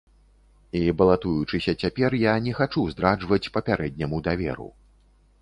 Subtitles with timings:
[0.77, 4.69] І балатуючыся цяпер, я не хачу здраджваць папярэдняму даверу.